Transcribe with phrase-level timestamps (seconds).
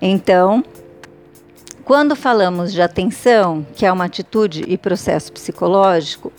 [0.00, 0.64] Então,
[1.84, 6.32] quando falamos de atenção, que é uma atitude e processo psicológico,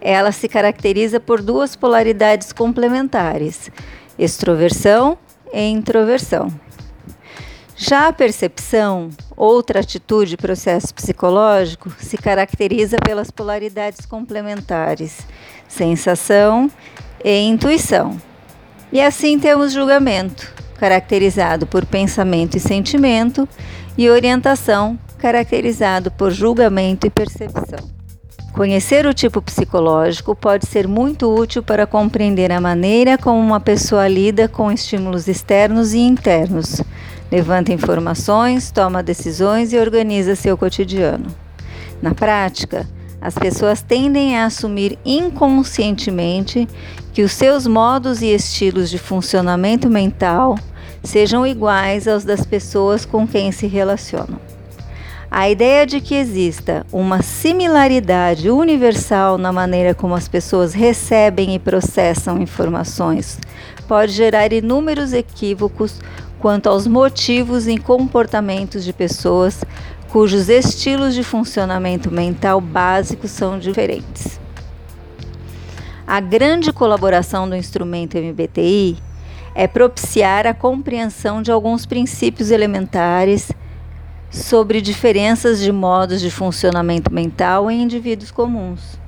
[0.00, 3.70] ela se caracteriza por duas polaridades complementares:
[4.18, 5.18] extroversão
[5.52, 6.48] e introversão.
[7.76, 15.18] Já a percepção, outra atitude e processo psicológico, se caracteriza pelas polaridades complementares:
[15.68, 16.70] sensação
[17.24, 18.20] e intuição.
[18.92, 20.52] E assim temos julgamento,
[20.84, 23.48] caracterizado por pensamento e sentimento,
[23.96, 27.88] e orientação, caracterizado por julgamento e percepção.
[28.52, 34.06] Conhecer o tipo psicológico pode ser muito útil para compreender a maneira como uma pessoa
[34.06, 36.82] lida com estímulos externos e internos,
[37.32, 41.34] levanta informações, toma decisões e organiza seu cotidiano.
[42.02, 42.86] Na prática,
[43.22, 46.68] as pessoas tendem a assumir inconscientemente
[47.14, 50.56] que os seus modos e estilos de funcionamento mental
[51.04, 54.40] sejam iguais aos das pessoas com quem se relacionam.
[55.30, 61.58] A ideia de que exista uma similaridade universal na maneira como as pessoas recebem e
[61.58, 63.38] processam informações
[63.88, 66.00] pode gerar inúmeros equívocos
[66.38, 69.64] quanto aos motivos e comportamentos de pessoas
[70.08, 74.38] cujos estilos de funcionamento mental básicos são diferentes.
[76.06, 78.96] A grande colaboração do instrumento MBTI
[79.54, 83.52] é propiciar a compreensão de alguns princípios elementares
[84.30, 88.98] sobre diferenças de modos de funcionamento mental em indivíduos comuns.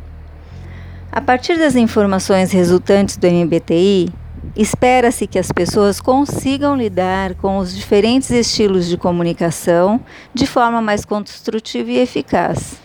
[1.11, 4.13] A partir das informações resultantes do MBTI,
[4.55, 10.01] espera-se que as pessoas consigam lidar com os diferentes estilos de comunicação
[10.33, 12.81] de forma mais construtiva e eficaz.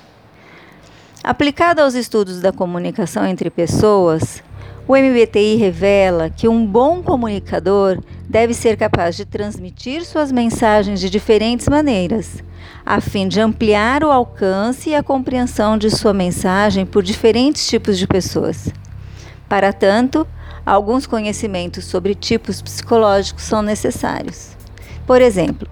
[1.24, 4.42] Aplicado aos estudos da comunicação entre pessoas,
[4.88, 11.10] o MBTI revela que um bom comunicador deve ser capaz de transmitir suas mensagens de
[11.10, 12.44] diferentes maneiras,
[12.86, 17.98] a fim de ampliar o alcance e a compreensão de sua mensagem por diferentes tipos
[17.98, 18.70] de pessoas.
[19.48, 20.26] Para tanto,
[20.66, 24.56] alguns conhecimentos sobre tipos psicológicos são necessários.
[25.06, 25.68] Por exemplo,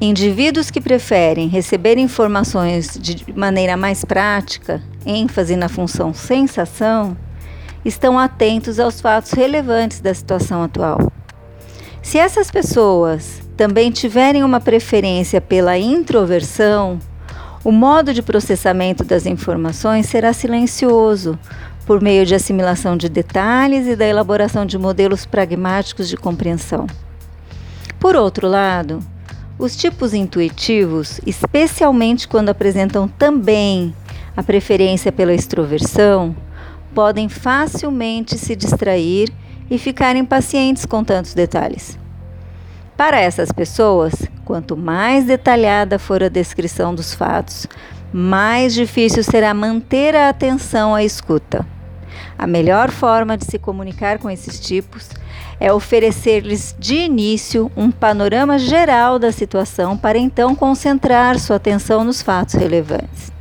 [0.00, 7.16] indivíduos que preferem receber informações de maneira mais prática, ênfase na função sensação,
[7.84, 11.12] estão atentos aos fatos relevantes da situação atual.
[12.02, 16.98] Se essas pessoas também tiverem uma preferência pela introversão,
[17.64, 21.38] o modo de processamento das informações será silencioso,
[21.86, 26.86] por meio de assimilação de detalhes e da elaboração de modelos pragmáticos de compreensão.
[27.98, 29.00] Por outro lado,
[29.58, 33.94] os tipos intuitivos, especialmente quando apresentam também
[34.36, 36.34] a preferência pela extroversão,
[36.94, 39.32] podem facilmente se distrair
[39.70, 41.98] e ficar impacientes com tantos detalhes.
[42.96, 44.14] Para essas pessoas,
[44.44, 47.66] quanto mais detalhada for a descrição dos fatos,
[48.12, 51.66] mais difícil será manter a atenção à escuta.
[52.38, 55.08] A melhor forma de se comunicar com esses tipos
[55.58, 62.20] é oferecer-lhes de início um panorama geral da situação para então concentrar sua atenção nos
[62.20, 63.31] fatos relevantes.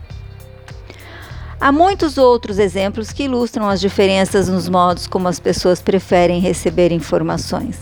[1.62, 6.92] Há muitos outros exemplos que ilustram as diferenças nos modos como as pessoas preferem receber
[6.92, 7.78] informações.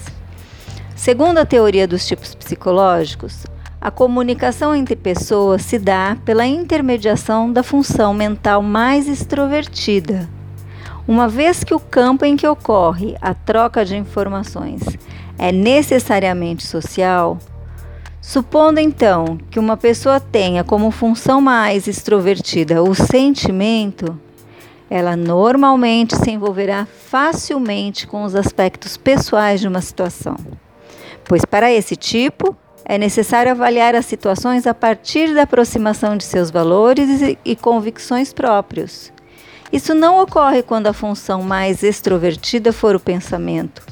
[0.98, 3.46] Segundo a teoria dos tipos psicológicos,
[3.80, 10.28] a comunicação entre pessoas se dá pela intermediação da função mental mais extrovertida.
[11.08, 14.82] Uma vez que o campo em que ocorre a troca de informações
[15.38, 17.40] é necessariamente social,
[18.22, 24.19] supondo então que uma pessoa tenha como função mais extrovertida o sentimento,
[24.90, 30.35] ela normalmente se envolverá facilmente com os aspectos pessoais de uma situação.
[31.25, 36.50] Pois para esse tipo, é necessário avaliar as situações a partir da aproximação de seus
[36.50, 39.13] valores e convicções próprios.
[39.72, 43.84] Isso não ocorre quando a função mais extrovertida for o pensamento,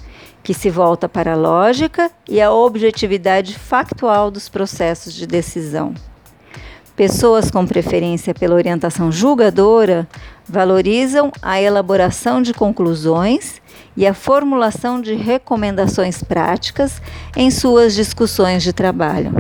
[0.48, 5.94] que se volta para a lógica e a objetividade factual dos processos de decisão.
[6.96, 10.08] Pessoas com preferência pela orientação julgadora
[10.48, 13.62] valorizam a elaboração de conclusões
[13.98, 17.02] e a formulação de recomendações práticas
[17.36, 19.36] em suas discussões de trabalho.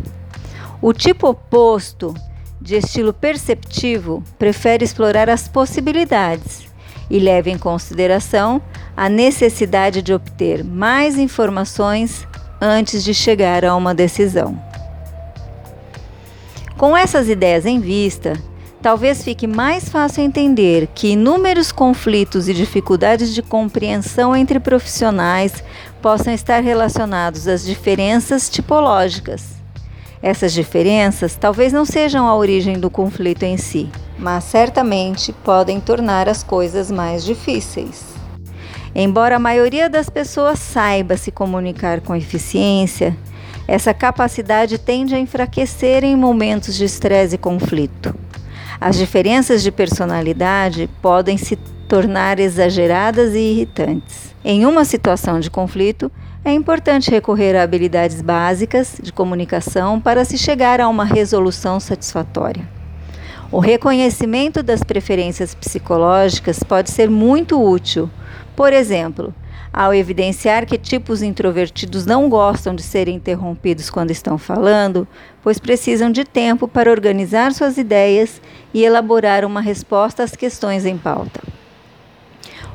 [0.81, 2.14] O tipo oposto,
[2.60, 6.67] de estilo perceptivo, prefere explorar as possibilidades
[7.09, 8.62] e leva em consideração
[8.95, 12.27] a necessidade de obter mais informações
[12.59, 14.59] antes de chegar a uma decisão.
[16.77, 18.33] Com essas ideias em vista,
[18.81, 25.63] talvez fique mais fácil entender que inúmeros conflitos e dificuldades de compreensão entre profissionais
[26.01, 29.57] possam estar relacionados às diferenças tipológicas.
[30.21, 36.28] Essas diferenças talvez não sejam a origem do conflito em si, mas certamente podem tornar
[36.28, 38.04] as coisas mais difíceis.
[38.96, 43.16] Embora a maioria das pessoas saiba se comunicar com eficiência,
[43.68, 48.16] essa capacidade tende a enfraquecer em momentos de estresse e conflito.
[48.80, 51.56] As diferenças de personalidade podem se
[51.88, 54.36] tornar exageradas e irritantes.
[54.44, 56.12] Em uma situação de conflito,
[56.46, 62.77] é importante recorrer a habilidades básicas de comunicação para se chegar a uma resolução satisfatória.
[63.50, 68.10] O reconhecimento das preferências psicológicas pode ser muito útil.
[68.58, 69.34] Por exemplo,
[69.72, 75.08] ao evidenciar que tipos introvertidos não gostam de serem interrompidos quando estão falando,
[75.42, 78.42] pois precisam de tempo para organizar suas ideias
[78.74, 81.42] e elaborar uma resposta às questões em pauta.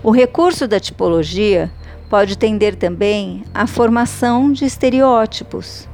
[0.03, 1.71] O recurso da tipologia
[2.09, 5.87] pode tender também à formação de estereótipos.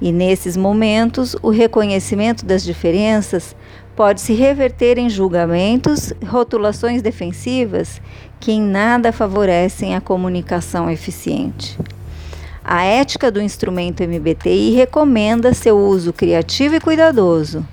[0.00, 3.54] E nesses momentos, o reconhecimento das diferenças
[3.94, 8.00] pode se reverter em julgamentos, rotulações defensivas
[8.38, 11.78] que em nada favorecem a comunicação eficiente.
[12.64, 17.66] A ética do instrumento MBTI recomenda seu uso criativo e cuidadoso,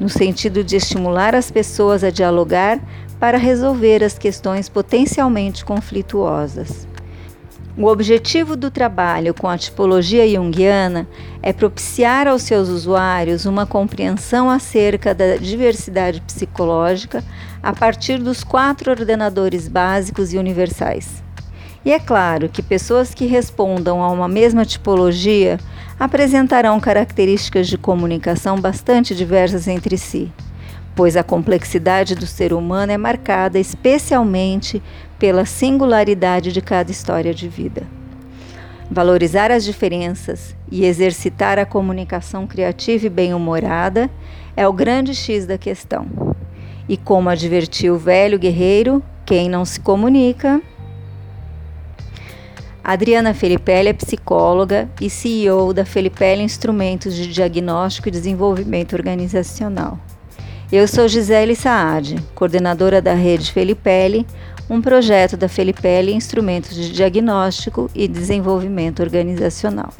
[0.00, 2.80] no sentido de estimular as pessoas a dialogar
[3.20, 6.86] para resolver as questões potencialmente conflituosas.
[7.78, 11.06] O objetivo do trabalho com a tipologia junguiana
[11.42, 17.22] é propiciar aos seus usuários uma compreensão acerca da diversidade psicológica
[17.62, 21.22] a partir dos quatro ordenadores básicos e universais.
[21.84, 25.60] E é claro que pessoas que respondam a uma mesma tipologia
[26.00, 30.32] apresentarão características de comunicação bastante diversas entre si
[30.96, 34.82] pois a complexidade do ser humano é marcada especialmente
[35.18, 37.82] pela singularidade de cada história de vida.
[38.90, 44.08] Valorizar as diferenças e exercitar a comunicação criativa e bem-humorada
[44.56, 46.06] é o grande X da questão.
[46.88, 50.62] E como advertiu o velho guerreiro, quem não se comunica.
[52.82, 59.98] Adriana Felipelli é psicóloga e CEO da Felipelli Instrumentos de Diagnóstico e Desenvolvimento Organizacional.
[60.72, 64.26] Eu sou Gisele Saad, coordenadora da rede Felipelli,
[64.68, 69.92] um projeto da Felipelli Instrumentos de Diagnóstico e Desenvolvimento Organizacional.